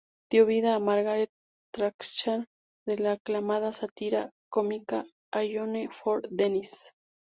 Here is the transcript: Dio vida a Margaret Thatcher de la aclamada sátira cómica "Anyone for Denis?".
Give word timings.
Dio 0.31 0.45
vida 0.47 0.73
a 0.73 0.79
Margaret 0.79 1.29
Thatcher 1.73 2.47
de 2.87 2.97
la 2.97 3.11
aclamada 3.11 3.71
sátira 3.71 4.31
cómica 4.49 5.05
"Anyone 5.31 5.89
for 5.91 6.23
Denis?". 6.31 6.95